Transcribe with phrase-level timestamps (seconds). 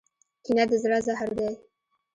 [0.43, 1.51] کینه د زړه زهر دی.